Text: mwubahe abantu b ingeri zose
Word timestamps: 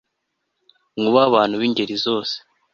mwubahe 0.97 1.27
abantu 1.29 1.55
b 1.61 1.63
ingeri 1.67 1.95
zose 2.05 2.35